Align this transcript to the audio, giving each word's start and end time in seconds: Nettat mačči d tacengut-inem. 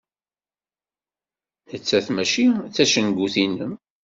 Nettat 1.69 2.07
mačči 2.13 2.45
d 2.53 2.71
tacengut-inem. 2.75 3.73